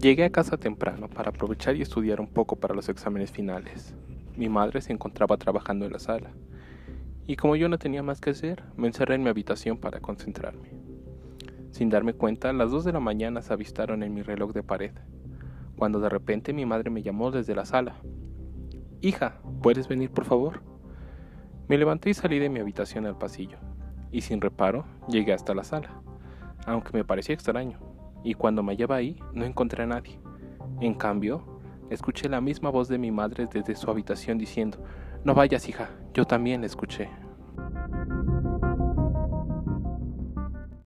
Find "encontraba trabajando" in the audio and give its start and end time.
4.94-5.84